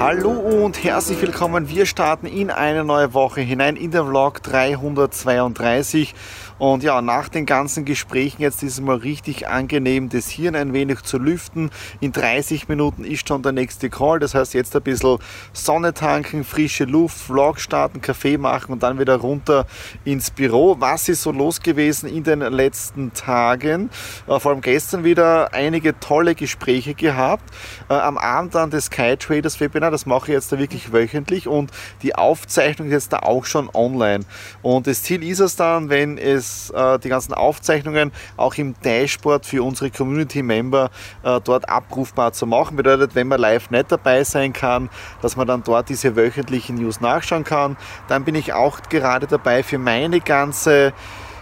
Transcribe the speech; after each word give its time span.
Hallo 0.00 0.30
und 0.30 0.82
herzlich 0.82 1.20
willkommen. 1.20 1.68
Wir 1.68 1.84
starten 1.84 2.24
in 2.24 2.50
eine 2.50 2.84
neue 2.84 3.12
Woche 3.12 3.42
hinein 3.42 3.76
in 3.76 3.90
den 3.90 4.06
Vlog 4.06 4.42
332 4.42 6.14
und 6.60 6.82
ja, 6.82 7.00
nach 7.00 7.30
den 7.30 7.46
ganzen 7.46 7.86
Gesprächen 7.86 8.42
jetzt 8.42 8.62
ist 8.62 8.74
es 8.74 8.80
mal 8.82 8.96
richtig 8.96 9.48
angenehm, 9.48 10.10
das 10.10 10.28
Hirn 10.28 10.54
ein 10.54 10.74
wenig 10.74 11.00
zu 11.00 11.16
lüften. 11.16 11.70
In 12.00 12.12
30 12.12 12.68
Minuten 12.68 13.02
ist 13.02 13.26
schon 13.26 13.42
der 13.42 13.52
nächste 13.52 13.88
Call. 13.88 14.18
Das 14.18 14.34
heißt, 14.34 14.52
jetzt 14.52 14.76
ein 14.76 14.82
bisschen 14.82 15.16
Sonne 15.54 15.94
tanken, 15.94 16.44
frische 16.44 16.84
Luft, 16.84 17.16
Vlog 17.16 17.60
starten, 17.60 18.02
Kaffee 18.02 18.36
machen 18.36 18.72
und 18.72 18.82
dann 18.82 18.98
wieder 18.98 19.16
runter 19.16 19.66
ins 20.04 20.30
Büro. 20.30 20.76
Was 20.80 21.08
ist 21.08 21.22
so 21.22 21.32
los 21.32 21.62
gewesen 21.62 22.10
in 22.10 22.24
den 22.24 22.40
letzten 22.40 23.14
Tagen? 23.14 23.88
Äh, 24.26 24.38
vor 24.38 24.52
allem 24.52 24.60
gestern 24.60 25.02
wieder 25.02 25.54
einige 25.54 25.98
tolle 25.98 26.34
Gespräche 26.34 26.92
gehabt. 26.92 27.44
Äh, 27.88 27.94
am 27.94 28.18
Abend 28.18 28.54
dann 28.54 28.68
des 28.68 28.84
Sky 28.86 29.16
Traders 29.16 29.56
Webinar, 29.90 29.92
das 29.92 30.06
mache 30.06 30.30
ich 30.30 30.34
jetzt 30.34 30.52
da 30.52 30.58
wirklich 30.58 30.92
wöchentlich 30.92 31.48
und 31.48 31.70
die 32.02 32.14
Aufzeichnung 32.14 32.88
ist 32.88 32.92
jetzt 32.92 33.12
da 33.12 33.18
auch 33.18 33.44
schon 33.44 33.68
online. 33.74 34.24
Und 34.62 34.86
das 34.86 35.02
Ziel 35.02 35.22
ist 35.22 35.40
es 35.40 35.56
dann, 35.56 35.90
wenn 35.90 36.18
es 36.18 36.70
äh, 36.70 36.98
die 36.98 37.08
ganzen 37.08 37.34
Aufzeichnungen 37.34 38.12
auch 38.36 38.54
im 38.54 38.74
Dashboard 38.82 39.46
für 39.46 39.62
unsere 39.62 39.90
Community-Member 39.90 40.90
äh, 41.22 41.40
dort 41.42 41.68
abrufbar 41.68 42.32
zu 42.32 42.46
machen. 42.46 42.76
Bedeutet, 42.76 43.14
wenn 43.14 43.28
man 43.28 43.40
live 43.40 43.70
nicht 43.70 43.90
dabei 43.90 44.24
sein 44.24 44.52
kann, 44.52 44.88
dass 45.22 45.36
man 45.36 45.46
dann 45.46 45.62
dort 45.62 45.88
diese 45.88 46.16
wöchentlichen 46.16 46.76
News 46.76 47.00
nachschauen 47.00 47.44
kann. 47.44 47.76
Dann 48.08 48.24
bin 48.24 48.34
ich 48.34 48.52
auch 48.52 48.80
gerade 48.88 49.26
dabei 49.26 49.62
für 49.62 49.78
meine 49.78 50.20
ganze 50.20 50.92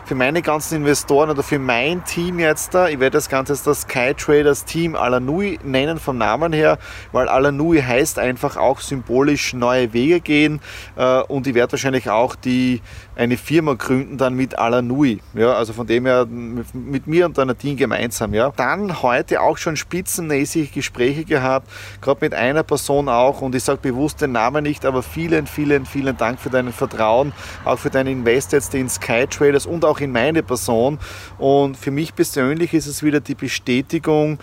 für 0.08 0.14
meine 0.14 0.40
ganzen 0.40 0.76
Investoren 0.76 1.28
oder 1.28 1.42
für 1.42 1.58
mein 1.58 2.02
Team 2.02 2.38
jetzt 2.38 2.72
da, 2.72 2.88
ich 2.88 2.98
werde 2.98 3.18
das 3.18 3.28
Ganze 3.28 3.52
jetzt 3.52 3.66
das 3.66 3.82
Sky 3.82 4.14
Traders 4.14 4.64
Team 4.64 4.96
Alanui 4.96 5.58
nennen 5.62 5.98
vom 5.98 6.16
Namen 6.16 6.54
her, 6.54 6.78
weil 7.12 7.28
Alanui 7.28 7.82
heißt 7.82 8.18
einfach 8.18 8.56
auch 8.56 8.80
symbolisch 8.80 9.52
neue 9.52 9.92
Wege 9.92 10.20
gehen 10.20 10.60
äh, 10.96 11.20
und 11.24 11.46
ich 11.46 11.52
werde 11.52 11.72
wahrscheinlich 11.72 12.08
auch 12.08 12.36
die, 12.36 12.80
eine 13.16 13.36
Firma 13.36 13.74
gründen 13.74 14.16
dann 14.16 14.32
mit 14.32 14.58
Alanui. 14.58 15.20
Ja, 15.34 15.52
also 15.52 15.74
von 15.74 15.86
dem 15.86 16.06
her 16.06 16.24
mit, 16.24 16.74
mit 16.74 17.06
mir 17.06 17.26
und 17.26 17.36
deiner 17.36 17.58
Team 17.58 17.76
gemeinsam. 17.76 18.32
Ja. 18.32 18.50
Dann 18.56 19.02
heute 19.02 19.42
auch 19.42 19.58
schon 19.58 19.76
spitzenmäßig 19.76 20.72
Gespräche 20.72 21.26
gehabt, 21.26 21.68
gerade 22.00 22.20
mit 22.22 22.32
einer 22.32 22.62
Person 22.62 23.10
auch 23.10 23.42
und 23.42 23.54
ich 23.54 23.62
sage 23.62 23.80
bewusst 23.82 24.22
den 24.22 24.32
Namen 24.32 24.62
nicht, 24.62 24.86
aber 24.86 25.02
vielen, 25.02 25.46
vielen, 25.46 25.84
vielen 25.84 26.16
Dank 26.16 26.40
für 26.40 26.48
dein 26.48 26.72
Vertrauen, 26.72 27.34
auch 27.66 27.78
für 27.78 27.90
deinen 27.90 28.20
Invest 28.20 28.52
jetzt 28.52 28.74
in 28.74 28.88
Sky 28.88 29.26
Traders 29.26 29.66
und 29.66 29.84
auch 29.84 29.97
auch 29.98 30.00
in 30.00 30.12
meine 30.12 30.42
Person. 30.42 30.98
Und 31.38 31.76
für 31.76 31.90
mich 31.90 32.14
persönlich 32.14 32.74
ist 32.74 32.86
es 32.86 33.02
wieder 33.02 33.20
die 33.20 33.34
Bestätigung, 33.34 34.38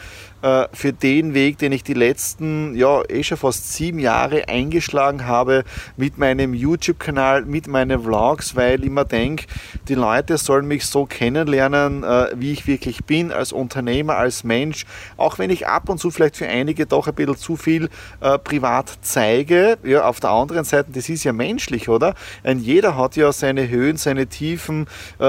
äh, 0.45 0.67
für 0.73 0.93
den 0.93 1.33
Weg, 1.33 1.57
den 1.57 1.71
ich 1.71 1.83
die 1.83 1.95
letzten, 1.95 2.75
ja, 2.75 3.01
eh 3.09 3.23
schon 3.23 3.37
fast 3.37 3.73
sieben 3.73 3.97
Jahre 3.97 4.47
eingeschlagen 4.47 5.25
habe 5.25 5.63
mit 5.97 6.19
meinem 6.19 6.53
YouTube-Kanal, 6.53 7.45
mit 7.45 7.67
meinen 7.67 8.03
Vlogs, 8.03 8.55
weil 8.55 8.81
ich 8.81 8.85
immer 8.85 9.05
denke, 9.05 9.45
die 9.87 9.95
Leute 9.95 10.37
sollen 10.37 10.67
mich 10.67 10.85
so 10.85 11.07
kennenlernen, 11.07 12.03
äh, 12.03 12.27
wie 12.35 12.51
ich 12.51 12.67
wirklich 12.67 13.05
bin, 13.05 13.31
als 13.31 13.53
Unternehmer, 13.53 14.17
als 14.17 14.43
Mensch. 14.43 14.85
Auch 15.17 15.39
wenn 15.39 15.49
ich 15.49 15.65
ab 15.65 15.89
und 15.89 15.97
zu 15.97 16.11
vielleicht 16.11 16.37
für 16.37 16.47
einige 16.47 16.85
doch 16.85 17.07
ein 17.07 17.15
bisschen 17.15 17.37
zu 17.37 17.55
viel 17.55 17.89
äh, 18.21 18.37
privat 18.37 18.99
zeige. 19.01 19.79
Ja, 19.83 20.05
auf 20.05 20.19
der 20.19 20.29
anderen 20.29 20.63
Seite, 20.63 20.91
das 20.91 21.09
ist 21.09 21.23
ja 21.23 21.33
menschlich, 21.33 21.89
oder? 21.89 22.13
Und 22.43 22.59
jeder 22.59 22.95
hat 22.95 23.15
ja 23.15 23.31
seine 23.31 23.67
Höhen, 23.67 23.97
seine 23.97 24.27
Tiefen, 24.27 24.85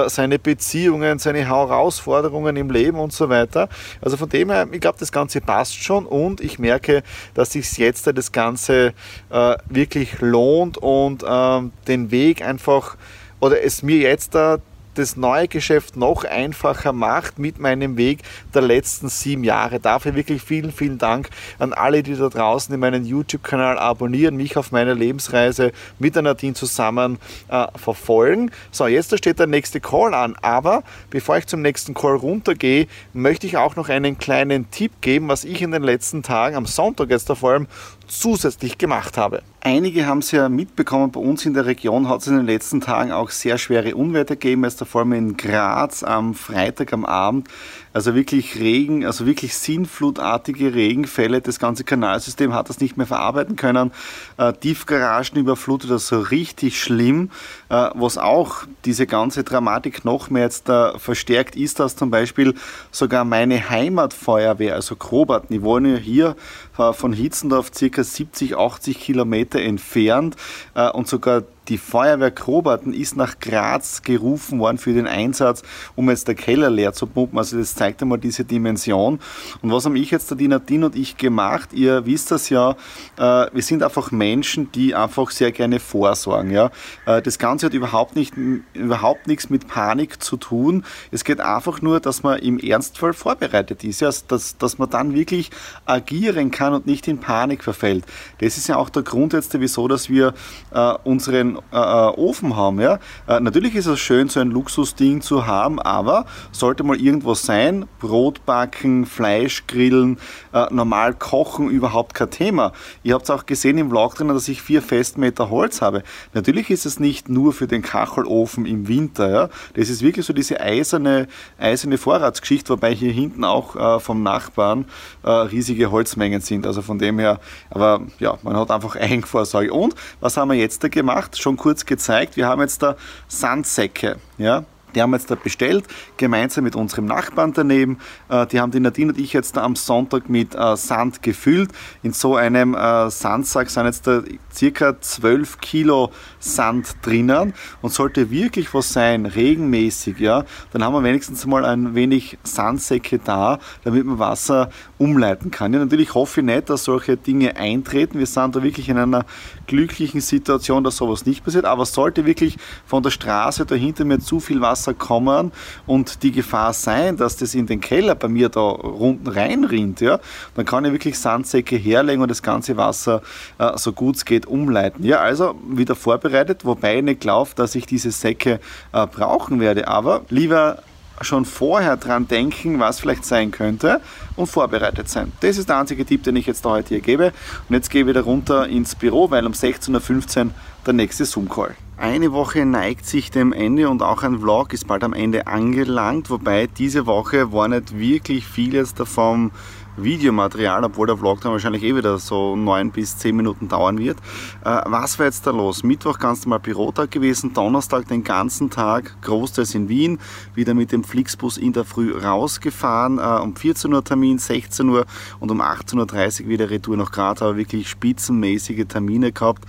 seine 0.08 0.38
Beziehungen, 0.38 1.18
seine 1.18 1.46
Herausforderungen 1.46 2.56
im 2.56 2.70
Leben 2.70 2.98
und 2.98 3.14
so 3.14 3.30
weiter. 3.30 3.70
Also 4.02 4.18
von 4.18 4.28
dem 4.28 4.50
her, 4.50 4.66
ich 4.70 4.80
glaube, 4.80 4.98
das 5.05 5.05
Ganze 5.12 5.40
passt 5.40 5.82
schon 5.82 6.06
und 6.06 6.40
ich 6.40 6.58
merke, 6.58 7.02
dass 7.34 7.52
sich 7.52 7.76
jetzt 7.78 8.06
das 8.06 8.32
Ganze 8.32 8.92
äh, 9.30 9.56
wirklich 9.68 10.20
lohnt 10.20 10.78
und 10.78 11.22
äh, 11.22 11.60
den 11.86 12.10
Weg 12.10 12.42
einfach 12.42 12.96
oder 13.40 13.62
es 13.62 13.82
mir 13.82 13.98
jetzt 13.98 14.34
da 14.34 14.58
das 14.98 15.16
neue 15.16 15.48
Geschäft 15.48 15.96
noch 15.96 16.24
einfacher 16.24 16.92
macht 16.92 17.38
mit 17.38 17.58
meinem 17.58 17.96
Weg 17.96 18.20
der 18.54 18.62
letzten 18.62 19.08
sieben 19.08 19.44
Jahre. 19.44 19.80
Dafür 19.80 20.14
wirklich 20.14 20.42
vielen, 20.42 20.72
vielen 20.72 20.98
Dank 20.98 21.30
an 21.58 21.72
alle, 21.72 22.02
die 22.02 22.16
da 22.16 22.28
draußen 22.28 22.74
in 22.74 22.80
meinen 22.80 23.04
YouTube-Kanal 23.04 23.78
abonnieren, 23.78 24.36
mich 24.36 24.56
auf 24.56 24.72
meiner 24.72 24.94
Lebensreise 24.94 25.72
mit 25.98 26.14
der 26.14 26.22
Nadine 26.22 26.54
zusammen 26.54 27.18
äh, 27.48 27.66
verfolgen. 27.76 28.50
So, 28.70 28.86
jetzt 28.86 29.16
steht 29.16 29.38
der 29.38 29.46
nächste 29.46 29.80
Call 29.80 30.14
an. 30.14 30.36
Aber 30.42 30.82
bevor 31.10 31.36
ich 31.38 31.46
zum 31.46 31.62
nächsten 31.62 31.94
Call 31.94 32.16
runtergehe, 32.16 32.86
möchte 33.12 33.46
ich 33.46 33.56
auch 33.56 33.76
noch 33.76 33.88
einen 33.88 34.18
kleinen 34.18 34.70
Tipp 34.70 34.92
geben, 35.00 35.28
was 35.28 35.44
ich 35.44 35.62
in 35.62 35.70
den 35.70 35.82
letzten 35.82 36.22
Tagen, 36.22 36.56
am 36.56 36.66
Sonntag 36.66 37.10
jetzt 37.10 37.30
vor 37.32 37.52
allem, 37.52 37.66
zusätzlich 38.06 38.78
gemacht 38.78 39.16
habe. 39.16 39.42
Einige 39.60 40.06
haben 40.06 40.18
es 40.18 40.30
ja 40.30 40.48
mitbekommen, 40.48 41.10
bei 41.10 41.20
uns 41.20 41.44
in 41.44 41.54
der 41.54 41.66
Region 41.66 42.08
hat 42.08 42.20
es 42.20 42.28
in 42.28 42.36
den 42.36 42.46
letzten 42.46 42.80
Tagen 42.80 43.12
auch 43.12 43.30
sehr 43.30 43.58
schwere 43.58 43.96
Unwetter 43.96 44.36
gegeben, 44.36 44.64
erst 44.64 44.84
vor 44.86 45.00
allem 45.00 45.12
in 45.12 45.36
Graz 45.36 46.02
am 46.02 46.34
Freitag 46.34 46.92
am 46.92 47.04
Abend. 47.04 47.48
Also 47.96 48.14
wirklich 48.14 48.56
Regen, 48.56 49.06
also 49.06 49.24
wirklich 49.24 49.54
sinnflutartige 49.54 50.74
Regenfälle. 50.74 51.40
Das 51.40 51.58
ganze 51.58 51.82
Kanalsystem 51.82 52.52
hat 52.52 52.68
das 52.68 52.78
nicht 52.78 52.98
mehr 52.98 53.06
verarbeiten 53.06 53.56
können. 53.56 53.90
Äh, 54.36 54.52
Tiefgaragen 54.52 55.38
überflutet, 55.38 55.90
das 55.90 56.08
so 56.08 56.20
richtig 56.20 56.78
schlimm. 56.78 57.30
Äh, 57.70 57.88
was 57.94 58.18
auch 58.18 58.64
diese 58.84 59.06
ganze 59.06 59.44
Dramatik 59.44 60.04
noch 60.04 60.28
mehr 60.28 60.42
jetzt 60.42 60.68
äh, 60.68 60.98
verstärkt, 60.98 61.56
ist, 61.56 61.80
dass 61.80 61.96
zum 61.96 62.10
Beispiel 62.10 62.52
sogar 62.90 63.24
meine 63.24 63.70
Heimatfeuerwehr, 63.70 64.74
also 64.74 64.94
Krobert, 64.94 65.46
die 65.48 65.62
wohnen 65.62 65.94
ja 65.94 65.98
hier 65.98 66.36
äh, 66.76 66.92
von 66.92 67.14
Hitzendorf 67.14 67.70
circa 67.74 68.04
70, 68.04 68.58
80 68.58 69.00
Kilometer 69.00 69.58
entfernt 69.60 70.36
äh, 70.74 70.90
und 70.90 71.08
sogar 71.08 71.44
die 71.68 71.78
Feuerwehr 71.78 72.30
Krobaten 72.30 72.92
ist 72.92 73.16
nach 73.16 73.38
Graz 73.40 74.02
gerufen 74.02 74.58
worden 74.58 74.78
für 74.78 74.92
den 74.92 75.06
Einsatz, 75.06 75.62
um 75.94 76.08
jetzt 76.10 76.28
der 76.28 76.34
Keller 76.34 76.70
leer 76.70 76.92
zu 76.92 77.06
pumpen. 77.06 77.38
Also 77.38 77.58
das 77.58 77.74
zeigt 77.74 78.02
einmal 78.02 78.18
diese 78.18 78.44
Dimension. 78.44 79.18
Und 79.62 79.72
was 79.72 79.84
haben 79.84 79.96
ich 79.96 80.10
jetzt, 80.10 80.30
der 80.30 80.48
Nadine 80.48 80.86
und 80.86 80.96
ich 80.96 81.16
gemacht? 81.16 81.72
Ihr 81.72 82.06
wisst 82.06 82.30
das 82.30 82.48
ja, 82.50 82.76
äh, 83.18 83.46
wir 83.52 83.62
sind 83.62 83.82
einfach 83.82 84.10
Menschen, 84.10 84.70
die 84.72 84.94
einfach 84.94 85.30
sehr 85.30 85.52
gerne 85.52 85.80
vorsorgen. 85.80 86.50
Ja? 86.50 86.70
Äh, 87.06 87.22
das 87.22 87.38
Ganze 87.38 87.66
hat 87.66 87.74
überhaupt, 87.74 88.16
nicht, 88.16 88.34
überhaupt 88.74 89.26
nichts 89.26 89.50
mit 89.50 89.66
Panik 89.66 90.22
zu 90.22 90.36
tun. 90.36 90.84
Es 91.10 91.24
geht 91.24 91.40
einfach 91.40 91.82
nur, 91.82 92.00
dass 92.00 92.22
man 92.22 92.38
im 92.38 92.58
Ernstfall 92.58 93.12
vorbereitet 93.12 93.84
ist, 93.84 94.00
ja? 94.00 94.10
dass, 94.28 94.56
dass 94.56 94.78
man 94.78 94.90
dann 94.90 95.14
wirklich 95.14 95.50
agieren 95.84 96.50
kann 96.50 96.74
und 96.74 96.86
nicht 96.86 97.08
in 97.08 97.18
Panik 97.18 97.64
verfällt. 97.64 98.04
Das 98.38 98.56
ist 98.56 98.68
ja 98.68 98.76
auch 98.76 98.88
der 98.88 99.02
Grund 99.02 99.32
jetzt, 99.32 99.58
wieso, 99.58 99.88
dass 99.88 100.08
wir 100.08 100.34
äh, 100.72 100.94
unseren 101.04 101.55
äh, 101.72 101.76
äh, 101.76 102.08
Ofen 102.16 102.56
haben. 102.56 102.80
Ja? 102.80 102.98
Äh, 103.26 103.40
natürlich 103.40 103.74
ist 103.74 103.86
es 103.86 104.00
schön, 104.00 104.28
so 104.28 104.40
ein 104.40 104.50
Luxusding 104.50 105.20
zu 105.20 105.46
haben, 105.46 105.80
aber 105.80 106.26
sollte 106.52 106.84
mal 106.84 107.00
irgendwas 107.00 107.42
sein, 107.42 107.86
Brot 108.00 108.44
backen, 108.46 109.06
Fleisch 109.06 109.66
grillen, 109.66 110.18
äh, 110.52 110.66
normal 110.70 111.14
kochen, 111.14 111.70
überhaupt 111.70 112.14
kein 112.14 112.30
Thema. 112.30 112.72
Ihr 113.02 113.14
habt 113.14 113.24
es 113.24 113.30
auch 113.30 113.46
gesehen 113.46 113.78
im 113.78 113.90
Vlog 113.90 114.14
drin, 114.14 114.28
dass 114.28 114.48
ich 114.48 114.62
vier 114.62 114.82
Festmeter 114.82 115.50
Holz 115.50 115.82
habe. 115.82 116.02
Natürlich 116.34 116.70
ist 116.70 116.86
es 116.86 117.00
nicht 117.00 117.28
nur 117.28 117.52
für 117.52 117.66
den 117.66 117.82
Kachelofen 117.82 118.66
im 118.66 118.88
Winter. 118.88 119.30
Ja? 119.30 119.48
Das 119.74 119.88
ist 119.88 120.02
wirklich 120.02 120.26
so 120.26 120.32
diese 120.32 120.60
eiserne, 120.60 121.28
eiserne 121.58 121.98
Vorratsgeschichte, 121.98 122.70
wobei 122.70 122.94
hier 122.94 123.12
hinten 123.12 123.44
auch 123.44 123.76
äh, 123.76 124.00
vom 124.00 124.22
Nachbarn 124.22 124.86
äh, 125.22 125.30
riesige 125.30 125.90
Holzmengen 125.90 126.40
sind. 126.40 126.66
Also 126.66 126.82
von 126.82 126.98
dem 126.98 127.18
her, 127.18 127.40
aber 127.70 128.02
ja, 128.18 128.38
man 128.42 128.56
hat 128.56 128.70
einfach 128.70 128.96
Eigenvorsorge. 129.00 129.72
Und 129.72 129.94
was 130.20 130.36
haben 130.36 130.50
wir 130.50 130.56
jetzt 130.56 130.82
da 130.84 130.88
gemacht? 130.88 131.36
Schon 131.46 131.56
kurz 131.56 131.86
gezeigt. 131.86 132.36
Wir 132.36 132.48
haben 132.48 132.60
jetzt 132.60 132.82
da 132.82 132.96
Sandsäcke. 133.28 134.16
Ja? 134.36 134.64
Die 134.96 135.02
haben 135.02 135.10
wir 135.10 135.18
jetzt 135.18 135.30
da 135.30 135.34
bestellt, 135.34 135.84
gemeinsam 136.16 136.64
mit 136.64 136.74
unserem 136.74 137.04
Nachbarn 137.04 137.52
daneben. 137.52 137.98
Äh, 138.30 138.46
die 138.46 138.60
haben 138.60 138.72
die 138.72 138.80
Nadine 138.80 139.12
und 139.12 139.18
ich 139.18 139.34
jetzt 139.34 139.56
da 139.56 139.62
am 139.62 139.76
Sonntag 139.76 140.30
mit 140.30 140.54
äh, 140.54 140.76
Sand 140.76 141.22
gefüllt. 141.22 141.70
In 142.02 142.12
so 142.12 142.34
einem 142.34 142.74
äh, 142.74 143.10
Sandsack 143.10 143.68
sind 143.68 143.84
jetzt 143.84 144.06
da 144.06 144.22
circa 144.52 144.98
12 144.98 145.60
Kilo 145.60 146.10
Sand 146.38 146.96
drinnen 147.02 147.52
und 147.82 147.92
sollte 147.92 148.30
wirklich 148.30 148.72
was 148.72 148.90
sein, 148.90 149.26
regenmäßig, 149.26 150.18
ja, 150.18 150.44
dann 150.72 150.82
haben 150.82 150.94
wir 150.94 151.02
wenigstens 151.02 151.44
mal 151.44 151.66
ein 151.66 151.94
wenig 151.94 152.38
Sandsäcke 152.42 153.18
da, 153.18 153.58
damit 153.84 154.06
man 154.06 154.18
Wasser 154.18 154.70
umleiten 154.96 155.50
kann. 155.50 155.74
Ja, 155.74 155.78
natürlich 155.78 156.14
hoffe 156.14 156.40
ich 156.40 156.46
nicht, 156.46 156.70
dass 156.70 156.84
solche 156.84 157.18
Dinge 157.18 157.56
eintreten. 157.56 158.18
Wir 158.18 158.26
sind 158.26 158.56
da 158.56 158.62
wirklich 158.62 158.88
in 158.88 158.96
einer 158.96 159.26
glücklichen 159.66 160.20
Situation, 160.20 160.84
dass 160.84 160.96
sowas 160.96 161.26
nicht 161.26 161.44
passiert, 161.44 161.64
aber 161.64 161.86
sollte 161.86 162.26
wirklich 162.26 162.56
von 162.86 163.02
der 163.02 163.10
Straße 163.10 163.66
dahinter 163.66 164.04
mir 164.04 164.18
zu 164.18 164.40
viel 164.40 164.60
Wasser 164.60 164.94
kommen 164.94 165.52
und 165.86 166.22
die 166.22 166.32
Gefahr 166.32 166.72
sein, 166.72 167.16
dass 167.16 167.36
das 167.36 167.54
in 167.54 167.66
den 167.66 167.80
Keller 167.80 168.14
bei 168.14 168.28
mir 168.28 168.48
da 168.48 168.60
unten 168.60 169.28
reinrinnt, 169.28 170.00
ja, 170.00 170.20
dann 170.54 170.64
kann 170.64 170.84
ich 170.84 170.92
wirklich 170.92 171.18
Sandsäcke 171.18 171.76
herlegen 171.76 172.22
und 172.22 172.30
das 172.30 172.42
ganze 172.42 172.76
Wasser 172.76 173.22
äh, 173.58 173.76
so 173.76 173.92
gut 173.92 174.16
es 174.16 174.24
geht 174.24 174.46
umleiten. 174.46 175.04
Ja, 175.04 175.20
also 175.20 175.54
wieder 175.68 175.94
vorbereitet, 175.94 176.64
wobei 176.64 176.98
ich 176.98 177.02
nicht 177.02 177.20
glaube, 177.20 177.50
dass 177.56 177.74
ich 177.74 177.86
diese 177.86 178.10
Säcke 178.10 178.60
äh, 178.92 179.06
brauchen 179.06 179.60
werde, 179.60 179.88
aber 179.88 180.22
lieber 180.28 180.82
schon 181.20 181.44
vorher 181.44 181.96
dran 181.96 182.28
denken, 182.28 182.78
was 182.78 183.00
vielleicht 183.00 183.24
sein 183.24 183.50
könnte 183.50 184.00
und 184.36 184.46
vorbereitet 184.46 185.08
sein. 185.08 185.32
Das 185.40 185.58
ist 185.58 185.68
der 185.68 185.78
einzige 185.78 186.04
Tipp, 186.04 186.22
den 186.22 186.36
ich 186.36 186.46
jetzt 186.46 186.64
da 186.64 186.70
heute 186.70 186.90
hier 186.90 187.00
gebe. 187.00 187.32
Und 187.68 187.74
jetzt 187.74 187.90
gehe 187.90 188.02
ich 188.02 188.08
wieder 188.08 188.22
runter 188.22 188.66
ins 188.66 188.94
Büro, 188.94 189.30
weil 189.30 189.46
um 189.46 189.52
16.15 189.52 190.46
Uhr 190.46 190.50
der 190.86 190.94
nächste 190.94 191.24
Zoom-Call. 191.24 191.74
Eine 191.98 192.32
Woche 192.32 192.66
neigt 192.66 193.06
sich 193.06 193.30
dem 193.30 193.54
Ende 193.54 193.88
und 193.88 194.02
auch 194.02 194.22
ein 194.22 194.40
Vlog 194.40 194.74
ist 194.74 194.86
bald 194.86 195.02
am 195.02 195.14
Ende 195.14 195.46
angelangt, 195.46 196.28
wobei 196.28 196.66
diese 196.66 197.06
Woche 197.06 197.52
war 197.52 197.68
nicht 197.68 197.98
wirklich 197.98 198.46
vieles 198.46 198.92
davon 198.92 199.50
Videomaterial, 199.96 200.84
obwohl 200.84 201.06
der 201.06 201.16
Vlog 201.16 201.40
dann 201.40 201.52
wahrscheinlich 201.52 201.82
eh 201.82 201.94
wieder 201.94 202.18
so 202.18 202.56
9 202.56 202.90
bis 202.90 203.18
10 203.18 203.36
Minuten 203.36 203.68
dauern 203.68 203.98
wird. 203.98 204.18
Äh, 204.64 204.82
was 204.86 205.18
war 205.18 205.26
jetzt 205.26 205.46
da 205.46 205.50
los? 205.50 205.82
Mittwoch 205.82 206.18
ganz 206.18 206.44
normal 206.44 206.60
Bürotag 206.60 207.10
gewesen, 207.10 207.52
Donnerstag 207.52 208.08
den 208.08 208.24
ganzen 208.24 208.70
Tag, 208.70 209.16
großteils 209.22 209.74
in 209.74 209.88
Wien, 209.88 210.18
wieder 210.54 210.74
mit 210.74 210.92
dem 210.92 211.04
Flixbus 211.04 211.56
in 211.56 211.72
der 211.72 211.84
Früh 211.84 212.16
rausgefahren, 212.16 213.18
äh, 213.18 213.42
um 213.42 213.56
14 213.56 213.92
Uhr 213.92 214.04
Termin, 214.04 214.38
16 214.38 214.88
Uhr 214.88 215.06
und 215.40 215.50
um 215.50 215.60
18.30 215.60 216.42
Uhr 216.42 216.48
wieder 216.48 216.70
Retour 216.70 216.96
nach 216.96 217.12
Graz, 217.12 217.42
aber 217.42 217.56
wirklich 217.56 217.88
spitzenmäßige 217.88 218.86
Termine 218.86 219.32
gehabt. 219.32 219.64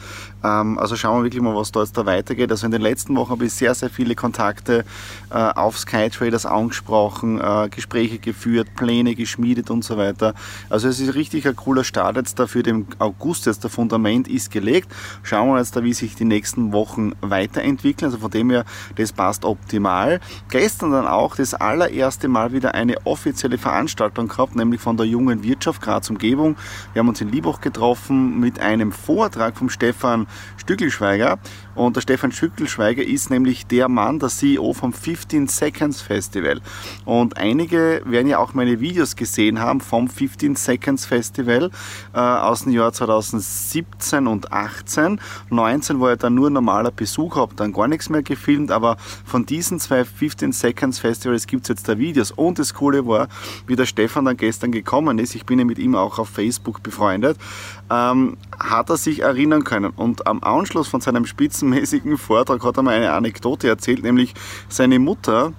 Ähm, 0.47 0.77
also 0.79 0.95
schauen 0.95 1.19
wir 1.19 1.23
wirklich 1.25 1.41
mal, 1.41 1.55
was 1.55 1.71
da 1.71 1.81
jetzt 1.81 1.97
da 1.97 2.05
weitergeht. 2.05 2.51
Also 2.51 2.65
in 2.65 2.71
den 2.71 2.81
letzten 2.81 3.15
Wochen 3.15 3.31
habe 3.31 3.45
ich 3.45 3.53
sehr, 3.53 3.73
sehr 3.75 3.89
viele 3.89 4.15
Kontakte 4.15 4.85
äh, 5.29 5.35
auf 5.35 5.77
Skytraders 5.77 6.45
angesprochen, 6.45 7.39
äh, 7.41 7.69
Gespräche 7.69 8.19
geführt, 8.19 8.69
Pläne 8.75 9.15
geschmiedet 9.15 9.69
und 9.69 9.83
so 9.83 9.97
weiter. 9.97 10.33
Also 10.69 10.87
es 10.87 10.99
ist 10.99 11.15
richtig 11.15 11.47
ein 11.47 11.55
cooler 11.55 11.83
Start 11.83 12.15
jetzt 12.15 12.39
da 12.39 12.47
für 12.47 12.63
den 12.63 12.87
August. 12.99 13.45
Jetzt 13.45 13.63
der 13.63 13.69
Fundament 13.69 14.27
ist 14.27 14.51
gelegt. 14.51 14.93
Schauen 15.23 15.49
wir 15.49 15.59
jetzt 15.59 15.75
da, 15.75 15.83
wie 15.83 15.93
sich 15.93 16.15
die 16.15 16.25
nächsten 16.25 16.71
Wochen 16.71 17.13
weiterentwickeln. 17.21 18.11
Also 18.11 18.19
von 18.19 18.31
dem 18.31 18.49
her, 18.49 18.65
das 18.95 19.11
passt 19.11 19.45
optimal. 19.45 20.19
Gestern 20.49 20.91
dann 20.91 21.07
auch 21.07 21.35
das 21.35 21.53
allererste 21.53 22.27
Mal 22.27 22.53
wieder 22.53 22.73
eine 22.73 23.05
offizielle 23.05 23.57
Veranstaltung 23.57 24.27
gehabt, 24.27 24.55
nämlich 24.55 24.81
von 24.81 24.97
der 24.97 25.05
jungen 25.05 25.43
Wirtschaft 25.43 25.81
Graz 25.81 26.09
Umgebung. 26.09 26.55
Wir 26.93 27.01
haben 27.01 27.09
uns 27.09 27.21
in 27.21 27.29
Liebach 27.29 27.61
getroffen 27.61 28.39
mit 28.39 28.59
einem 28.59 28.91
Vortrag 28.91 29.57
vom 29.57 29.69
Stefan 29.69 30.27
Stückelschweiger. 30.57 31.39
Und 31.77 31.95
der 31.95 32.01
Stefan 32.01 32.31
Stückelschweiger 32.31 33.03
ist 33.03 33.29
nämlich 33.29 33.67
der 33.67 33.87
Mann, 33.87 34.17
der 34.17 34.29
CEO 34.29 34.73
vom 34.73 34.93
15 34.93 35.47
Seconds 35.47 36.01
Festival. 36.01 36.59
Und 37.05 37.37
einige 37.37 38.01
werden 38.03 38.27
ja 38.27 38.39
auch 38.39 38.55
meine 38.55 38.79
Videos 38.79 39.15
gesehen 39.15 39.59
haben 39.59 39.79
vom 39.79 40.07
15 40.07 40.55
Seconds 40.55 41.05
Festival 41.05 41.69
äh, 42.15 42.19
aus 42.19 42.63
dem 42.63 42.73
Jahr 42.73 42.91
2017 42.93 44.25
und 44.25 44.51
18. 44.51 45.21
19 45.51 45.99
war 45.99 46.09
ja 46.09 46.15
dann 46.15 46.33
nur 46.33 46.49
normaler 46.49 46.89
Besuch, 46.89 47.35
habe 47.35 47.53
dann 47.53 47.73
gar 47.73 47.87
nichts 47.87 48.09
mehr 48.09 48.23
gefilmt, 48.23 48.71
aber 48.71 48.97
von 49.23 49.45
diesen 49.45 49.79
zwei 49.79 50.03
15 50.03 50.53
Seconds 50.53 50.97
Festivals 50.97 51.45
gibt 51.45 51.65
es 51.65 51.69
jetzt 51.69 51.87
da 51.87 51.99
Videos. 51.99 52.31
Und 52.31 52.57
das 52.57 52.73
Coole 52.73 53.05
war, 53.05 53.27
wie 53.67 53.75
der 53.75 53.85
Stefan 53.85 54.25
dann 54.25 54.37
gestern 54.37 54.71
gekommen 54.71 55.19
ist, 55.19 55.35
ich 55.35 55.45
bin 55.45 55.59
ja 55.59 55.65
mit 55.65 55.77
ihm 55.77 55.93
auch 55.93 56.17
auf 56.17 56.29
Facebook 56.29 56.81
befreundet, 56.81 57.37
ähm, 57.91 58.37
hat 58.59 58.89
er 58.89 58.97
sich 58.97 59.21
erinnern 59.21 59.63
können. 59.63 59.91
Und 59.95 60.25
am 60.25 60.41
Anschluss 60.41 60.87
von 60.87 61.01
seinem 61.01 61.27
spitzenmäßigen 61.67 62.17
Vortrag 62.17 62.63
hat 62.63 62.77
er 62.77 62.83
mir 62.83 62.91
eine 62.91 63.11
Anekdote 63.11 63.67
erzählt, 63.67 64.03
nämlich 64.03 64.33
seine 64.69 64.99
Mutter 64.99 65.53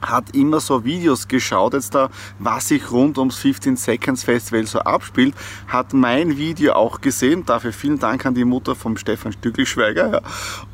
hat 0.00 0.34
immer 0.34 0.60
so 0.60 0.84
Videos 0.84 1.28
geschaut, 1.28 1.72
jetzt 1.72 1.94
da, 1.94 2.10
was 2.38 2.68
sich 2.68 2.90
rund 2.90 3.16
ums 3.16 3.38
15 3.38 3.76
Seconds 3.76 4.22
Festival 4.22 4.66
so 4.66 4.80
abspielt, 4.80 5.34
hat 5.66 5.94
mein 5.94 6.36
Video 6.36 6.74
auch 6.74 7.00
gesehen, 7.00 7.46
dafür 7.46 7.72
vielen 7.72 7.98
Dank 7.98 8.26
an 8.26 8.34
die 8.34 8.44
Mutter 8.44 8.74
vom 8.74 8.98
Stefan 8.98 9.32
Stückelschweiger 9.32 10.12
ja, 10.12 10.20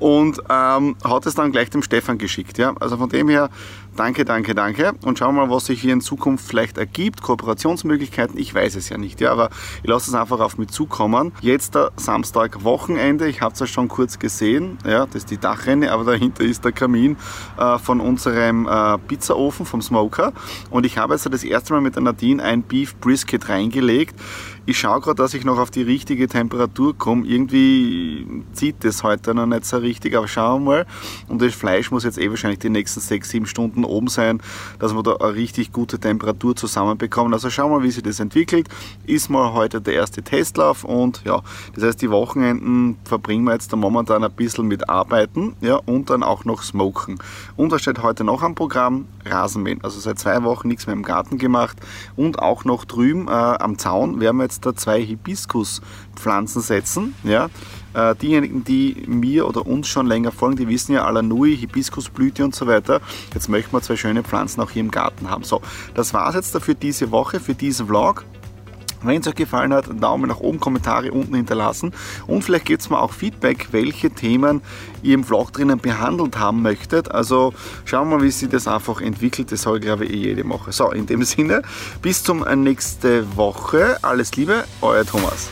und 0.00 0.40
ähm, 0.50 0.96
hat 1.04 1.26
es 1.26 1.36
dann 1.36 1.52
gleich 1.52 1.70
dem 1.70 1.82
Stefan 1.82 2.18
geschickt. 2.18 2.58
Ja. 2.58 2.74
Also 2.80 2.96
von 2.96 3.08
dem 3.08 3.28
her 3.28 3.50
Danke, 3.96 4.24
danke, 4.24 4.54
danke. 4.54 4.92
Und 5.04 5.18
schauen 5.18 5.34
wir 5.34 5.46
mal, 5.46 5.54
was 5.54 5.66
sich 5.66 5.80
hier 5.80 5.92
in 5.92 6.00
Zukunft 6.00 6.46
vielleicht 6.46 6.78
ergibt. 6.78 7.22
Kooperationsmöglichkeiten, 7.22 8.38
ich 8.38 8.54
weiß 8.54 8.76
es 8.76 8.88
ja 8.88 8.96
nicht, 8.96 9.20
ja, 9.20 9.32
aber 9.32 9.50
ich 9.82 9.88
lasse 9.88 10.10
es 10.10 10.14
einfach 10.14 10.40
auf 10.40 10.58
mich 10.58 10.68
zukommen. 10.68 11.32
Jetzt 11.40 11.74
der 11.74 11.90
Samstag 11.96 12.64
Wochenende, 12.64 13.28
ich 13.28 13.42
habe 13.42 13.52
es 13.52 13.60
ja 13.60 13.66
schon 13.66 13.88
kurz 13.88 14.18
gesehen, 14.18 14.78
ja, 14.86 15.06
das 15.06 15.16
ist 15.16 15.30
die 15.30 15.38
Dachrinne, 15.38 15.92
aber 15.92 16.04
dahinter 16.04 16.44
ist 16.44 16.64
der 16.64 16.72
Kamin 16.72 17.16
äh, 17.58 17.78
von 17.78 18.00
unserem 18.00 18.66
äh, 18.66 18.96
Pizzaofen, 18.98 19.66
vom 19.66 19.82
Smoker. 19.82 20.32
Und 20.70 20.86
ich 20.86 20.96
habe 20.96 21.14
jetzt 21.14 21.30
das 21.30 21.44
erste 21.44 21.72
Mal 21.72 21.80
mit 21.80 21.96
der 21.96 22.02
Nadine 22.02 22.42
ein 22.42 22.62
Beef 22.62 22.96
Brisket 22.96 23.48
reingelegt. 23.48 24.14
Ich 24.66 24.78
schaue 24.78 25.00
gerade, 25.00 25.16
dass 25.16 25.32
ich 25.32 25.44
noch 25.44 25.58
auf 25.58 25.70
die 25.70 25.82
richtige 25.82 26.28
Temperatur 26.28 26.96
komme. 26.96 27.26
Irgendwie 27.26 28.26
zieht 28.52 28.84
das 28.84 29.02
heute 29.02 29.34
noch 29.34 29.46
nicht 29.46 29.64
so 29.64 29.78
richtig, 29.78 30.14
aber 30.14 30.28
schauen 30.28 30.64
wir 30.64 30.70
mal. 30.70 30.86
Und 31.28 31.40
das 31.40 31.54
Fleisch 31.54 31.90
muss 31.90 32.04
jetzt 32.04 32.18
eh 32.18 32.28
wahrscheinlich 32.28 32.58
die 32.58 32.68
nächsten 32.68 33.00
6, 33.00 33.30
7 33.30 33.46
Stunden 33.46 33.84
oben 33.84 34.08
sein, 34.08 34.42
dass 34.78 34.94
wir 34.94 35.02
da 35.02 35.16
eine 35.16 35.34
richtig 35.34 35.72
gute 35.72 35.98
Temperatur 35.98 36.54
zusammenbekommen. 36.54 37.32
Also 37.32 37.48
schauen 37.48 37.70
wir 37.70 37.78
mal, 37.78 37.84
wie 37.84 37.90
sich 37.90 38.02
das 38.02 38.20
entwickelt. 38.20 38.68
Ist 39.06 39.30
mal 39.30 39.54
heute 39.54 39.80
der 39.80 39.94
erste 39.94 40.22
Testlauf 40.22 40.84
und 40.84 41.22
ja, 41.24 41.40
das 41.74 41.84
heißt, 41.84 42.02
die 42.02 42.10
Wochenenden 42.10 42.98
verbringen 43.04 43.44
wir 43.44 43.54
jetzt 43.54 43.72
da 43.72 43.76
momentan 43.76 44.22
ein 44.22 44.32
bisschen 44.32 44.68
mit 44.68 44.90
Arbeiten 44.90 45.56
ja, 45.62 45.76
und 45.76 46.10
dann 46.10 46.22
auch 46.22 46.44
noch 46.44 46.62
Smoken. 46.62 47.18
Und 47.56 47.72
da 47.72 47.78
steht 47.78 48.02
heute 48.02 48.24
noch 48.24 48.42
am 48.42 48.54
Programm 48.54 49.06
Rasenmähen. 49.24 49.82
Also 49.82 50.00
seit 50.00 50.18
zwei 50.18 50.42
Wochen 50.42 50.68
nichts 50.68 50.86
mehr 50.86 50.94
im 50.94 51.02
Garten 51.02 51.38
gemacht 51.38 51.78
und 52.16 52.40
auch 52.40 52.64
noch 52.64 52.84
drüben 52.84 53.28
äh, 53.28 53.30
am 53.30 53.78
Zaun 53.78 54.20
werden 54.20 54.36
wir 54.36 54.49
jetzt 54.50 54.66
da 54.66 54.74
zwei 54.74 55.02
Hibiskuspflanzen 55.02 56.62
setzen. 56.62 57.14
Ja? 57.24 57.48
Äh, 57.94 58.14
diejenigen, 58.16 58.64
die 58.64 59.04
mir 59.06 59.48
oder 59.48 59.66
uns 59.66 59.88
schon 59.88 60.06
länger 60.06 60.32
folgen, 60.32 60.56
die 60.56 60.68
wissen 60.68 60.92
ja 60.92 61.04
Alanui, 61.04 61.56
Hibiskusblüte 61.56 62.44
und 62.44 62.54
so 62.54 62.66
weiter. 62.66 63.00
Jetzt 63.32 63.48
möchten 63.48 63.72
wir 63.72 63.80
zwei 63.80 63.96
schöne 63.96 64.22
Pflanzen 64.22 64.60
auch 64.60 64.70
hier 64.70 64.80
im 64.80 64.90
Garten 64.90 65.30
haben. 65.30 65.44
So, 65.44 65.60
das 65.94 66.12
war 66.12 66.28
es 66.28 66.34
jetzt 66.34 66.54
dafür 66.54 66.74
diese 66.74 67.10
Woche, 67.10 67.40
für 67.40 67.54
diesen 67.54 67.86
Vlog. 67.86 68.24
Wenn 69.02 69.20
es 69.20 69.28
euch 69.28 69.34
gefallen 69.34 69.72
hat, 69.72 69.86
Daumen 70.00 70.28
nach 70.28 70.40
oben, 70.40 70.60
Kommentare 70.60 71.12
unten 71.12 71.34
hinterlassen 71.34 71.92
und 72.26 72.42
vielleicht 72.42 72.66
gebt 72.66 72.82
es 72.82 72.90
mir 72.90 73.00
auch 73.00 73.12
Feedback, 73.12 73.68
welche 73.72 74.10
Themen 74.10 74.60
ihr 75.02 75.14
im 75.14 75.24
Vlog 75.24 75.52
drinnen 75.52 75.78
behandelt 75.78 76.38
haben 76.38 76.62
möchtet. 76.62 77.10
Also 77.10 77.54
schauen 77.84 78.10
wir 78.10 78.18
mal, 78.18 78.24
wie 78.24 78.30
sich 78.30 78.48
das 78.48 78.68
einfach 78.68 79.00
entwickelt. 79.00 79.52
Das 79.52 79.62
soll, 79.62 79.80
glaube 79.80 80.04
ich, 80.04 80.12
eh 80.12 80.16
jede 80.16 80.48
Woche. 80.48 80.72
So, 80.72 80.90
in 80.90 81.06
dem 81.06 81.22
Sinne, 81.22 81.62
bis 82.02 82.22
zum 82.22 82.44
nächste 82.62 83.36
Woche. 83.36 83.96
Alles 84.02 84.36
Liebe, 84.36 84.64
euer 84.82 85.04
Thomas. 85.04 85.50